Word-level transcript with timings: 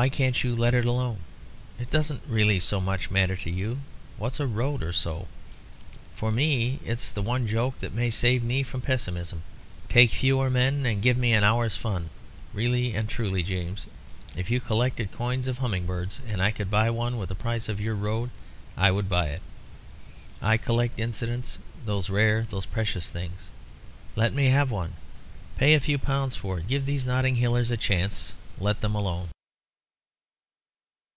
Why 0.00 0.08
can't 0.08 0.42
you 0.42 0.56
let 0.56 0.72
it 0.72 0.86
alone? 0.86 1.18
It 1.78 1.90
doesn't 1.90 2.22
really 2.26 2.58
so 2.60 2.80
much 2.80 3.10
matter 3.10 3.36
to 3.36 3.50
you 3.50 3.80
what's 4.16 4.40
a 4.40 4.46
road 4.46 4.82
or 4.82 4.90
so? 4.94 5.28
For 6.14 6.32
me 6.32 6.78
it's 6.82 7.10
the 7.10 7.20
one 7.20 7.46
joke 7.46 7.78
that 7.80 7.92
may 7.92 8.08
save 8.08 8.42
me 8.42 8.62
from 8.62 8.80
pessimism. 8.80 9.42
Take 9.90 10.08
fewer 10.10 10.48
men 10.48 10.86
and 10.86 11.02
give 11.02 11.18
me 11.18 11.34
an 11.34 11.44
hour's 11.44 11.76
fun. 11.76 12.08
Really 12.54 12.94
and 12.94 13.06
truly, 13.06 13.42
James, 13.42 13.84
if 14.34 14.50
you 14.50 14.60
collected 14.60 15.12
coins 15.12 15.46
or 15.46 15.52
humming 15.52 15.84
birds, 15.84 16.22
and 16.26 16.40
I 16.40 16.52
could 16.52 16.70
buy 16.70 16.88
one 16.88 17.18
with 17.18 17.28
the 17.28 17.34
price 17.34 17.68
of 17.68 17.78
your 17.78 17.94
road, 17.94 18.30
I 18.78 18.90
would 18.90 19.10
buy 19.10 19.26
it. 19.28 19.42
I 20.40 20.56
collect 20.56 20.98
incidents 20.98 21.58
those 21.84 22.08
rare, 22.08 22.46
those 22.48 22.64
precious 22.64 23.10
things. 23.10 23.50
Let 24.16 24.32
me 24.32 24.46
have 24.48 24.70
one. 24.70 24.94
Pay 25.58 25.74
a 25.74 25.80
few 25.80 25.98
pounds 25.98 26.34
for 26.34 26.60
it. 26.60 26.66
Give 26.66 26.86
these 26.86 27.04
Notting 27.04 27.34
Hillers 27.36 27.70
a 27.70 27.76
chance. 27.76 28.32
Let 28.58 28.80
them 28.80 28.94
alone." 28.94 29.28